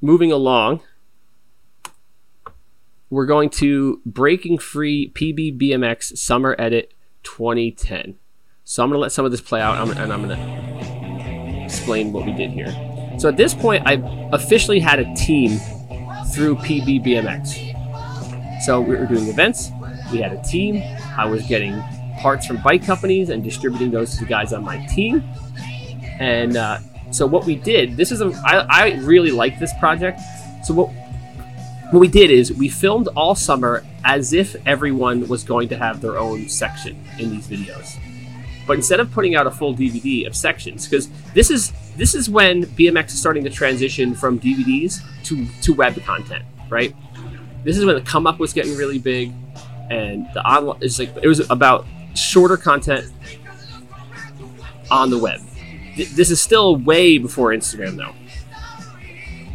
[0.00, 0.80] Moving along,
[3.14, 8.16] we're going to Breaking Free PBBMX Summer Edit 2010.
[8.64, 12.12] So I'm going to let some of this play out and I'm going to explain
[12.12, 12.74] what we did here.
[13.18, 15.60] So at this point, I officially had a team
[16.32, 18.64] through PBBMX.
[18.64, 19.70] So we were doing events.
[20.10, 20.82] We had a team.
[21.16, 21.80] I was getting
[22.18, 25.22] parts from bike companies and distributing those to the guys on my team.
[26.18, 26.80] And uh,
[27.12, 30.18] so what we did, this is a, I, I really like this project.
[30.64, 30.90] So what
[31.90, 36.00] what we did is we filmed all summer as if everyone was going to have
[36.00, 37.98] their own section in these videos.
[38.66, 42.30] But instead of putting out a full DVD of sections, because this is this is
[42.30, 46.94] when BMX is starting to transition from DVDs to to web content, right?
[47.62, 49.32] This is when the come up was getting really big,
[49.90, 53.12] and the online is like it was about shorter content
[54.90, 55.40] on the web.
[55.96, 58.14] This is still way before Instagram, though.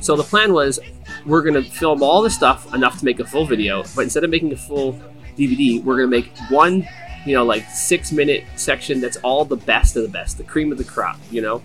[0.02, 0.80] So the plan was
[1.26, 4.24] we're going to film all the stuff enough to make a full video, but instead
[4.24, 4.94] of making a full
[5.38, 6.88] DVD, we're going to make one,
[7.26, 10.72] you know, like six minute section that's all the best of the best, the cream
[10.72, 11.62] of the crop, you know?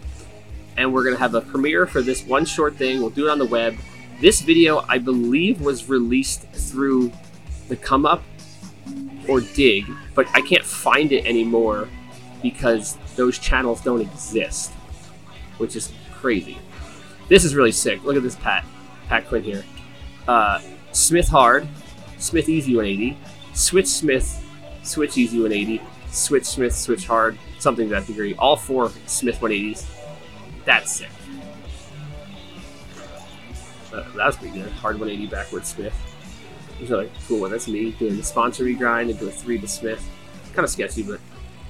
[0.76, 3.00] And we're going to have a premiere for this one short thing.
[3.00, 3.76] We'll do it on the web.
[4.20, 7.12] This video, I believe, was released through
[7.68, 8.22] the Come Up
[9.28, 11.88] or Dig, but I can't find it anymore
[12.42, 14.72] because those channels don't exist,
[15.58, 16.58] which is crazy.
[17.28, 18.04] This is really sick.
[18.04, 18.64] Look at this Pat.
[19.14, 19.64] Pat Quinn here.
[20.26, 21.68] Uh, Smith Hard,
[22.18, 23.16] Smith Easy 180,
[23.52, 24.44] Switch Smith,
[24.82, 28.34] Switch Easy 180, Switch Smith, Switch Hard, something to that degree.
[28.34, 29.86] All four Smith 180s.
[30.64, 31.10] That's sick.
[33.92, 34.72] Uh, that was pretty good.
[34.72, 35.94] Hard 180 backwards Smith.
[36.78, 37.52] There's another cool one.
[37.52, 40.04] That's me doing the sponsor grind into a three to Smith.
[40.54, 41.20] Kind of sketchy, but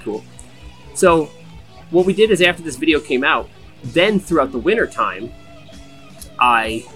[0.02, 0.24] cool.
[0.94, 1.26] So,
[1.90, 3.50] what we did is after this video came out,
[3.82, 5.30] then throughout the winter time,
[6.40, 6.86] I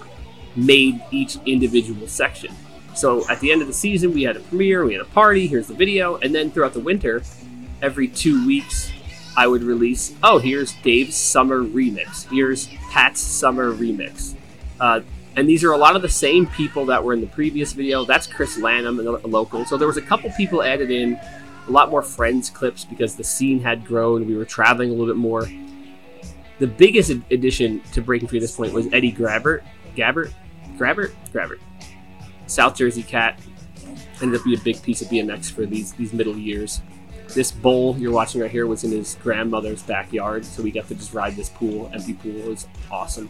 [0.65, 2.53] made each individual section.
[2.95, 5.47] So at the end of the season, we had a premiere, we had a party,
[5.47, 7.21] here's the video, and then throughout the winter,
[7.81, 8.91] every two weeks,
[9.37, 14.35] I would release, oh, here's Dave's summer remix, here's Pat's summer remix.
[14.79, 15.01] Uh,
[15.35, 18.03] and these are a lot of the same people that were in the previous video.
[18.03, 19.63] That's Chris Lanham, a local.
[19.63, 21.17] So there was a couple people added in,
[21.67, 24.27] a lot more friends clips because the scene had grown.
[24.27, 25.47] We were traveling a little bit more.
[26.57, 29.63] The biggest addition to Breaking Free at this point was Eddie Grabbert,
[29.95, 30.33] Gabbert,
[30.79, 31.59] Grabbert, Grabbert,
[32.47, 33.37] South Jersey cat.
[34.21, 36.81] Ended up being a big piece of BMX for these these middle years.
[37.35, 40.95] This bowl you're watching right here was in his grandmother's backyard, so we got to
[40.95, 42.35] just ride this pool, empty pool.
[42.37, 43.29] It was awesome.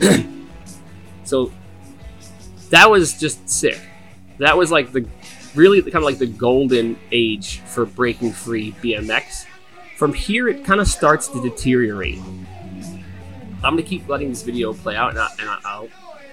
[1.24, 1.52] so
[2.70, 3.80] that was just sick.
[4.38, 5.06] That was like the
[5.54, 9.44] really kind of like the golden age for breaking free BMX.
[9.96, 12.20] From here, it kind of starts to deteriorate.
[13.64, 15.90] I'm gonna keep letting this video play out, and, I, will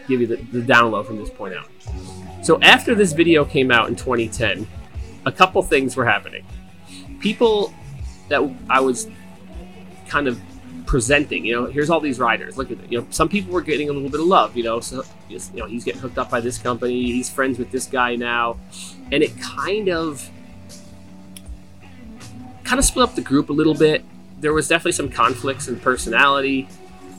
[0.07, 1.69] give you the, the download from this point out.
[2.43, 4.67] So after this video came out in 2010,
[5.25, 6.45] a couple things were happening.
[7.19, 7.73] People
[8.29, 9.07] that I was
[10.07, 10.39] kind of
[10.85, 12.57] presenting, you know, here's all these riders.
[12.57, 12.91] Look at it.
[12.91, 14.55] You know, some people were getting a little bit of love.
[14.55, 17.03] You know, so you know he's getting hooked up by this company.
[17.03, 18.59] He's friends with this guy now,
[19.11, 20.29] and it kind of
[22.63, 24.03] kind of split up the group a little bit.
[24.39, 26.67] There was definitely some conflicts in personality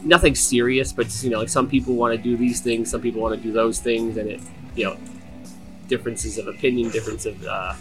[0.07, 3.21] nothing serious, but you know, like some people want to do these things, some people
[3.21, 4.41] want to do those things, and it,
[4.75, 4.97] you know,
[5.89, 7.75] differences of opinion, difference of, uh,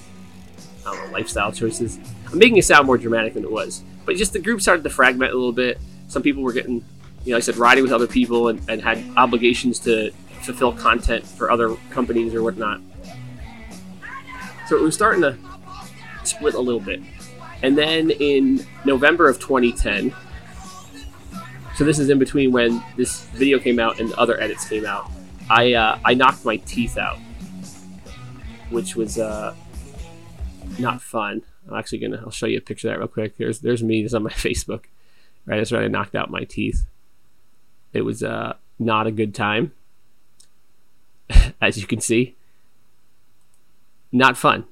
[0.85, 1.99] know, lifestyle choices.
[2.31, 4.89] I'm making it sound more dramatic than it was, but just the group started to
[4.89, 5.79] fragment a little bit.
[6.07, 6.83] Some people were getting,
[7.23, 10.11] you know, I said riding with other people and, and had obligations to
[10.41, 12.81] fulfill content for other companies or whatnot.
[14.67, 15.37] So it was starting to
[16.23, 17.01] split a little bit.
[17.63, 20.13] And then in November of 2010,
[21.75, 25.11] so this is in between when this video came out and other edits came out.
[25.49, 27.17] I uh, I knocked my teeth out,
[28.69, 29.53] which was uh,
[30.79, 31.41] not fun.
[31.67, 33.37] I'm actually gonna I'll show you a picture of that real quick.
[33.37, 34.01] There's there's me.
[34.01, 34.85] This on my Facebook.
[35.45, 35.83] Right, that's right.
[35.83, 36.85] I knocked out my teeth.
[37.91, 39.73] It was uh, not a good time,
[41.61, 42.35] as you can see.
[44.13, 44.63] Not fun.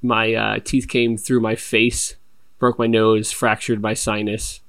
[0.00, 2.16] My uh, teeth came through my face,
[2.58, 4.60] broke my nose, fractured my sinus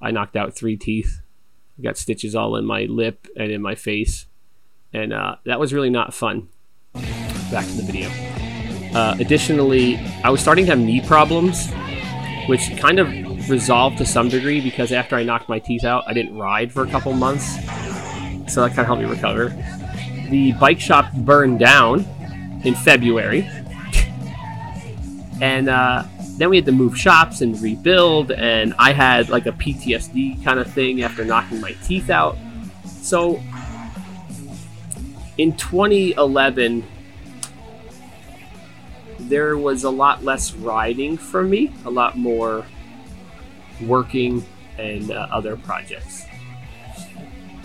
[0.00, 1.20] I knocked out three teeth.
[1.78, 4.26] I got stitches all in my lip and in my face,
[4.92, 6.48] and uh, that was really not fun.
[6.92, 8.08] Back to the video.
[8.94, 11.70] Uh, additionally, I was starting to have knee problems,
[12.48, 13.08] which kind of
[13.48, 16.84] resolved to some degree because after I knocked my teeth out, I didn't ride for
[16.84, 17.54] a couple months,
[18.52, 19.48] so that kind of helped me recover.
[20.30, 22.00] The bike shop burned down
[22.64, 23.40] in February,
[25.40, 26.04] and uh,
[26.40, 30.58] then we had to move shops and rebuild, and I had like a PTSD kind
[30.58, 32.38] of thing after knocking my teeth out.
[32.86, 33.42] So
[35.36, 36.82] in 2011,
[39.18, 42.64] there was a lot less riding for me, a lot more
[43.82, 44.42] working
[44.78, 46.24] and uh, other projects.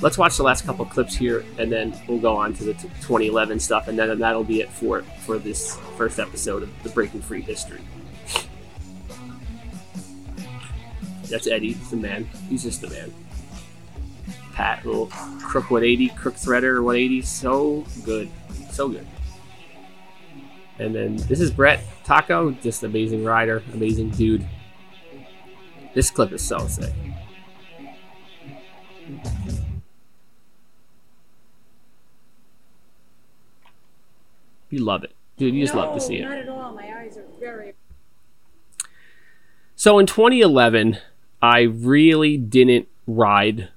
[0.02, 2.90] let's watch the last couple clips here, and then we'll go on to the t-
[3.00, 7.22] 2011 stuff, and then that'll be it for for this first episode of the Breaking
[7.22, 7.80] Free history.
[11.30, 12.26] That's Eddie, the man.
[12.50, 13.14] He's just the man.
[14.54, 15.08] Pat, little
[15.42, 18.30] Crook 180, Crook Threader 180, so good,
[18.72, 19.06] so good.
[20.80, 24.46] And then this is Brett Taco, just amazing rider, amazing dude.
[25.94, 26.94] This clip is so sick.
[34.70, 35.16] You love it.
[35.38, 36.24] Dude, you just no, love to see it.
[36.24, 36.74] Not at all.
[36.74, 37.74] My eyes are very.
[39.76, 40.98] So in 2011,
[41.46, 43.70] I really didn't ride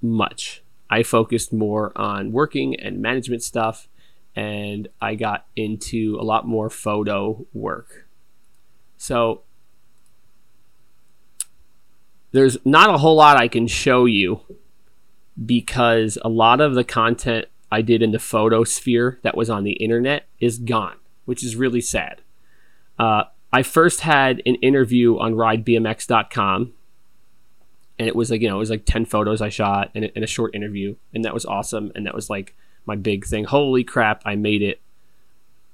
[0.00, 0.64] much.
[0.90, 3.86] I focused more on working and management stuff,
[4.34, 8.08] and I got into a lot more photo work.
[8.96, 9.42] So
[12.32, 14.40] there's not a whole lot I can show you
[15.46, 19.62] because a lot of the content I did in the photo sphere that was on
[19.62, 22.20] the internet is gone, which is really sad.
[22.98, 26.72] Uh, I first had an interview on ridebmx.com
[27.98, 30.24] and it was like, you know, it was like 10 photos I shot and and
[30.24, 30.96] a short interview.
[31.14, 31.92] And that was awesome.
[31.94, 32.54] And that was like
[32.86, 33.44] my big thing.
[33.44, 34.80] Holy crap, I made it.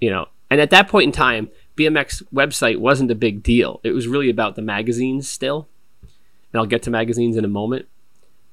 [0.01, 3.81] You know, and at that point in time, BMX website wasn't a big deal.
[3.83, 5.69] It was really about the magazines still.
[6.03, 7.87] And I'll get to magazines in a moment.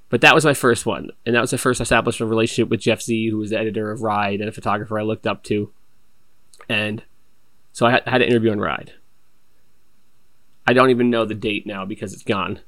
[0.10, 1.12] But that was my first one.
[1.25, 3.60] And that was the first I established a relationship with Jeff Z, who was the
[3.60, 5.71] editor of Ride and a photographer I looked up to.
[6.69, 7.04] And
[7.73, 8.93] so I had, had an interview on Ride.
[10.67, 12.60] I don't even know the date now because it's gone.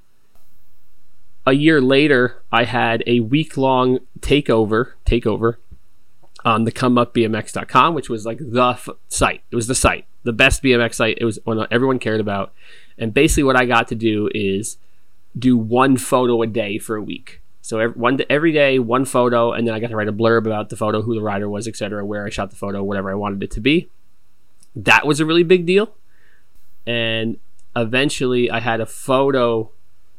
[1.47, 5.55] A year later, I had a week long takeover takeover
[6.43, 9.43] on the comeupbmx.com, which was like the f- site.
[9.49, 11.17] It was the site, the best BMX site.
[11.21, 12.51] It was one everyone cared about.
[12.97, 14.75] And basically, what I got to do is
[15.39, 17.41] do one photo a day for a week.
[17.62, 20.47] So every, one every day, one photo, and then I got to write a blurb
[20.47, 23.15] about the photo, who the rider was, etc., where I shot the photo, whatever I
[23.15, 23.89] wanted it to be.
[24.75, 25.95] That was a really big deal.
[26.86, 27.38] And
[27.73, 29.71] eventually, I had a photo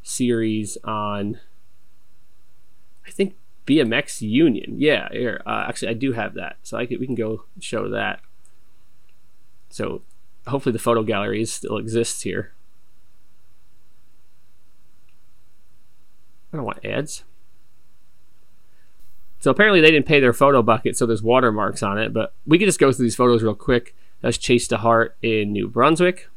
[0.03, 1.39] series on,
[3.07, 4.77] I think BMX Union.
[4.79, 5.43] Yeah, here.
[5.47, 8.21] Uh, actually, I do have that, so I could, we can go show that.
[9.71, 10.03] So
[10.47, 12.53] hopefully, the photo gallery still exists here.
[16.53, 17.25] I don't want ads.
[19.41, 22.13] So apparently they didn't pay their Photobucket, so there's watermarks on it.
[22.13, 23.95] But we can just go through these photos real quick.
[24.21, 26.29] That's Chase DeHart in New Brunswick.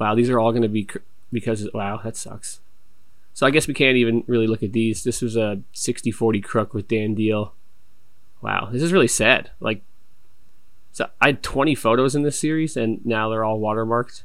[0.00, 0.88] Wow, these are all going to be
[1.30, 2.60] because wow, that sucks.
[3.34, 5.04] So I guess we can't even really look at these.
[5.04, 7.52] This was a 60-40 crook with Dan Deal.
[8.40, 9.50] Wow, this is really sad.
[9.60, 9.82] Like,
[10.92, 14.22] so I had 20 photos in this series, and now they're all watermarked.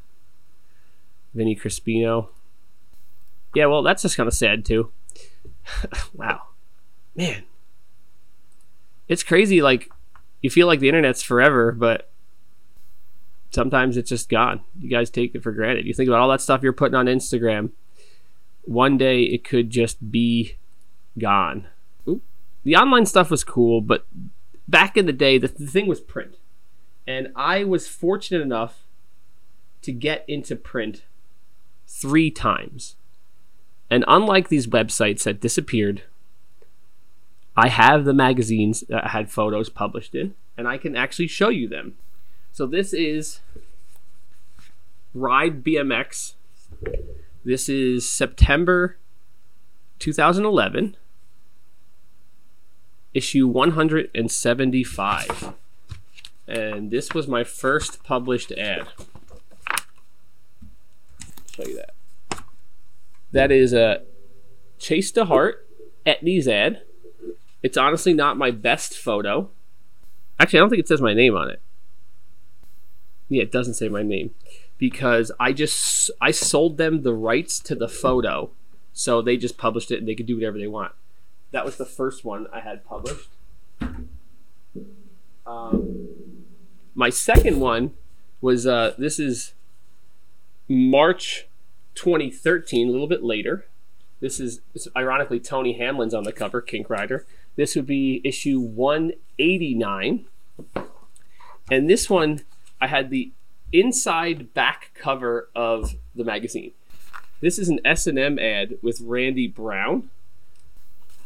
[1.34, 2.30] Vinny Crispino.
[3.54, 4.92] Yeah, well, that's just kind of sad too.
[6.14, 6.44] wow,
[7.16, 7.44] man,
[9.10, 9.62] it's crazy.
[9.62, 9.92] Like,
[10.42, 12.10] you feel like the internet's forever, but
[13.56, 14.62] sometimes it's just gone.
[14.80, 15.88] You guys take it for granted.
[15.88, 17.72] You think about all that stuff you're putting on Instagram.
[18.66, 20.58] One day it could just be
[21.18, 21.68] gone.
[22.08, 22.22] Oop.
[22.64, 24.06] The online stuff was cool, but
[24.68, 26.36] back in the day, the, the thing was print.
[27.08, 28.84] And I was fortunate enough
[29.84, 31.04] to get into print
[31.88, 32.96] three times.
[33.90, 36.04] And unlike these websites that disappeared,
[37.56, 41.50] I have the magazines that I had photos published in, and I can actually show
[41.50, 41.96] you them.
[42.56, 43.42] So this is
[45.14, 46.36] Ride BMX.
[47.44, 48.98] This is September
[50.00, 50.96] 2011,
[53.14, 55.54] issue 175.
[56.48, 58.88] And this was my first published ad.
[61.52, 61.92] show you that.
[63.34, 64.04] That is a
[64.80, 65.56] Chase DeHart
[66.06, 66.84] Etnies ad.
[67.62, 69.50] It's honestly not my best photo.
[70.40, 71.62] Actually, I don't think it says my name on it.
[73.30, 74.34] Yeah, it doesn't say my name
[74.78, 78.52] because I just I sold them the rights to the photo,
[78.94, 80.94] so they just published it and they could do whatever they want.
[81.52, 83.30] That was the first one I had published.
[85.46, 86.08] Um,
[86.94, 87.94] my second one
[88.42, 89.54] was uh, this is
[90.68, 91.48] March
[91.96, 93.66] 2013, a little bit later.
[94.20, 94.62] This is
[94.96, 97.26] ironically Tony Hamlin's on the cover, Kink Rider.
[97.56, 100.26] This would be issue 189.
[101.72, 102.42] And this one,
[102.80, 103.32] I had the
[103.72, 106.72] inside back cover of the magazine.
[107.42, 110.10] This is an S&M ad with Randy Brown.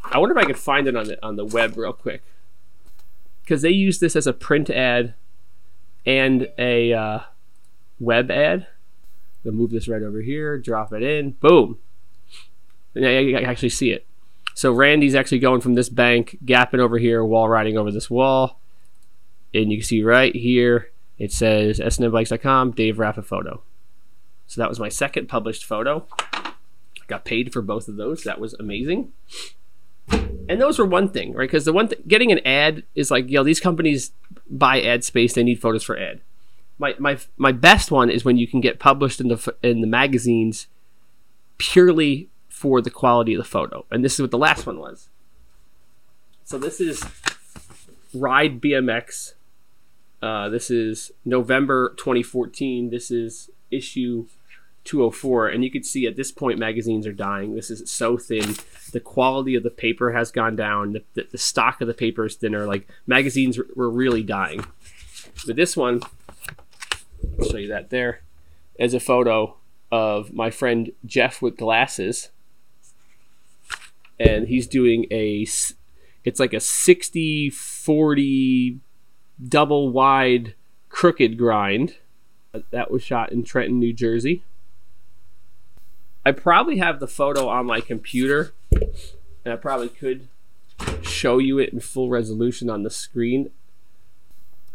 [0.03, 2.23] I wonder if I could find it on the on the web real quick.
[3.47, 5.13] Cuz they use this as a print ad
[6.05, 7.19] and a uh,
[7.99, 8.67] web ad.
[9.45, 11.77] I'll move this right over here, drop it in, boom.
[12.95, 14.05] and I, I actually see it.
[14.53, 18.59] So Randy's actually going from this bank, gapping over here, wall riding over this wall.
[19.53, 23.61] And you can see right here, it says snmbikes.com, Dave Raffa photo.
[24.47, 26.07] So that was my second published photo.
[27.07, 28.23] Got paid for both of those.
[28.23, 29.11] That was amazing.
[30.11, 31.47] And those were one thing, right?
[31.47, 34.11] Because the one thing, getting an ad is like, you know, these companies
[34.49, 35.33] buy ad space.
[35.33, 36.21] They need photos for ad.
[36.79, 39.87] My, my, my best one is when you can get published in the, in the
[39.87, 40.67] magazines
[41.57, 43.85] purely for the quality of the photo.
[43.91, 45.09] And this is what the last one was.
[46.45, 47.03] So this is
[48.13, 49.33] Ride BMX.
[50.21, 52.89] Uh, this is November 2014.
[52.89, 54.25] This is issue
[54.83, 57.55] 204 and you can see at this point magazines are dying.
[57.55, 58.55] This is so thin.
[58.91, 60.93] The quality of the paper has gone down.
[60.93, 62.65] The, the, the stock of the paper is thinner.
[62.65, 64.65] Like magazines were really dying.
[65.45, 66.01] But this one
[67.37, 68.21] i'll show you that there
[68.77, 69.57] is a photo
[69.91, 72.29] of my friend jeff with glasses.
[74.19, 75.47] And he's doing a
[76.25, 78.79] it's like a 60 40
[79.47, 80.53] double wide
[80.89, 81.95] crooked grind
[82.71, 84.43] that was shot in trenton new jersey
[86.25, 90.27] I probably have the photo on my computer, and I probably could
[91.01, 93.51] show you it in full resolution on the screen.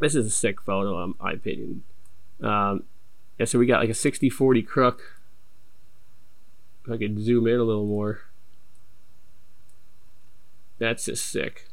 [0.01, 1.85] This is a sick photo, in my opinion.
[2.43, 2.85] Um,
[3.39, 5.21] yeah, so we got like a 60 40 crook.
[6.85, 8.23] If I could zoom in a little more.
[10.79, 11.69] That's just sick.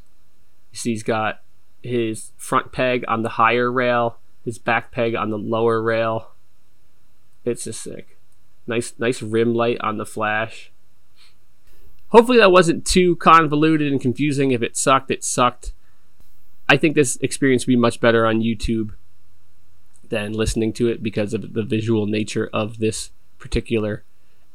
[0.70, 1.42] You see, he's got
[1.82, 6.30] his front peg on the higher rail, his back peg on the lower rail.
[7.44, 8.18] It's just sick.
[8.66, 10.70] Nice, nice rim light on the flash.
[12.08, 14.50] Hopefully that wasn't too convoluted and confusing.
[14.50, 15.72] If it sucked, it sucked.
[16.68, 18.92] I think this experience would be much better on YouTube
[20.08, 24.04] than listening to it because of the visual nature of this particular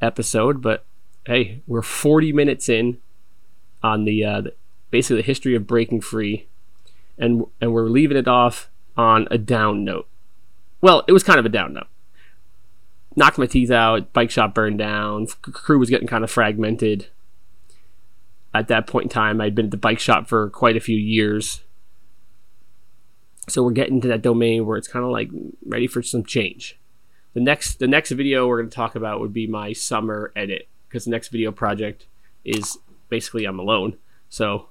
[0.01, 0.61] episode.
[0.61, 0.85] But
[1.25, 2.99] hey, we're 40 minutes in
[3.83, 4.41] on the, uh,
[4.91, 6.47] basically the history of breaking free,
[7.17, 10.07] and and we're leaving it off on a down note.
[10.81, 11.87] Well, it was kind of a down note
[13.17, 14.13] knocked my teeth out.
[14.13, 15.27] Bike shop burned down.
[15.41, 17.07] Crew was getting kind of fragmented.
[18.53, 20.95] At that point in time, I'd been at the bike shop for quite a few
[20.95, 21.63] years.
[23.49, 25.29] So we're getting to that domain where it's kind of like
[25.65, 26.79] ready for some change.
[27.33, 30.67] The next the next video we're going to talk about would be my summer edit
[30.87, 32.05] because the next video project
[32.45, 32.77] is
[33.09, 33.97] basically I'm alone.
[34.29, 34.69] So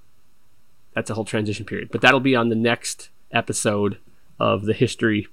[0.97, 1.91] that's a whole transition period.
[1.93, 3.99] But that'll be on the next episode
[4.41, 5.29] of the history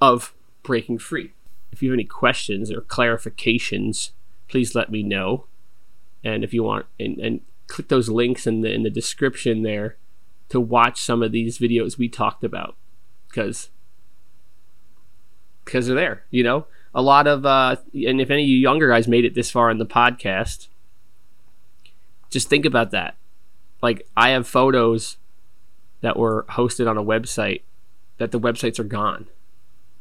[0.00, 0.34] of
[0.64, 1.32] breaking free
[1.70, 4.10] if you have any questions or clarifications,
[4.48, 5.46] please let me know.
[6.24, 9.96] And if you want, and, and click those links in the in the description there
[10.48, 12.76] to watch some of these videos we talked about,
[13.28, 13.68] because
[15.64, 16.24] because they're there.
[16.30, 19.34] You know, a lot of uh, and if any of you younger guys made it
[19.34, 20.68] this far in the podcast,
[22.30, 23.14] just think about that.
[23.80, 25.16] Like I have photos
[26.00, 27.62] that were hosted on a website
[28.18, 29.26] that the websites are gone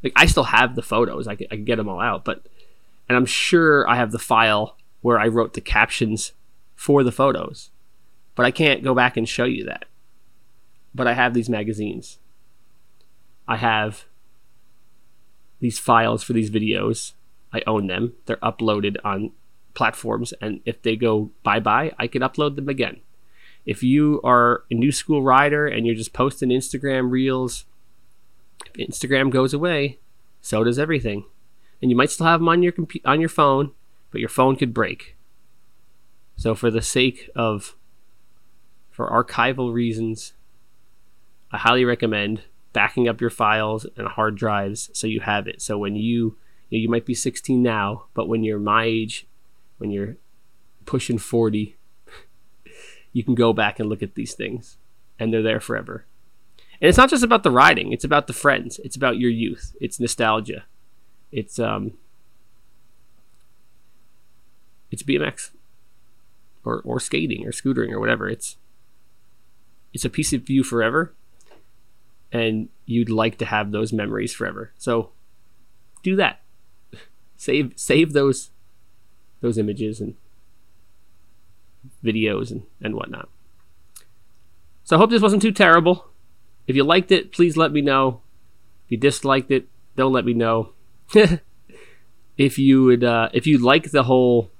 [0.03, 1.28] like I still have the photos.
[1.28, 2.45] I can, I can get them all out, but
[3.09, 6.34] and I'm sure I have the file where I wrote the captions
[6.75, 7.71] for the photos,
[8.36, 9.86] but I can't go back and show you that.
[10.93, 12.19] But I have these magazines.
[13.47, 14.05] I have
[15.59, 17.13] these files for these videos.
[17.53, 18.13] I own them.
[18.25, 19.32] They're uploaded on
[19.73, 23.01] platforms, and if they go bye bye, I can upload them again.
[23.68, 27.65] If you are a new school rider and you're just posting Instagram reels
[28.65, 29.99] if Instagram goes away,
[30.41, 31.26] so does everything.
[31.82, 33.74] And you might still have them on your compu- on your phone,
[34.09, 35.15] but your phone could break.
[36.38, 37.76] So for the sake of
[38.89, 40.34] for archival reasons,
[41.51, 42.43] I highly recommend
[42.74, 45.61] backing up your files and hard drives so you have it.
[45.61, 46.38] So when you
[46.70, 49.28] you, know, you might be 16 now, but when you're my age,
[49.78, 50.18] when you're
[50.86, 51.76] pushing 40,
[53.18, 54.78] you can go back and look at these things
[55.18, 56.05] and they're there forever.
[56.80, 58.80] And it's not just about the riding; it's about the friends.
[58.84, 59.76] It's about your youth.
[59.82, 60.65] It's nostalgia.
[61.32, 61.93] It's um.
[64.91, 65.49] It's BMX,
[66.63, 68.30] or or skating or scootering or whatever.
[68.30, 68.57] It's.
[69.91, 71.15] It's a piece of you forever.
[72.32, 74.72] And you'd like to have those memories forever.
[74.78, 75.09] So,
[76.03, 76.41] do that.
[77.38, 78.51] Save save those,
[79.41, 80.15] those images and
[82.03, 83.30] videos and, and whatnot.
[84.84, 86.07] So I hope this wasn't too terrible.
[86.65, 88.21] If you liked it, please let me know.
[88.86, 90.73] If you disliked it, don't let me know.
[92.38, 94.51] if you would, uh, if you like the whole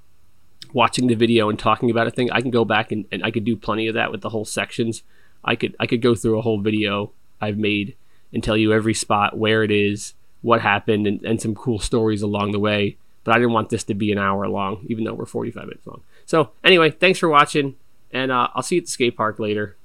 [0.72, 3.30] watching the video and talking about a thing, I can go back and, and I
[3.30, 5.02] could do plenty of that with the whole sections.
[5.44, 7.96] I could I could go through a whole video I've made
[8.32, 12.22] and tell you every spot where it is, what happened, and, and some cool stories
[12.22, 12.96] along the way.
[13.24, 15.86] But I didn't want this to be an hour long, even though we're 45 minutes
[15.86, 16.02] long.
[16.28, 17.76] So anyway, thanks for watching,
[18.10, 19.77] and uh, I'll see you at the skate park later.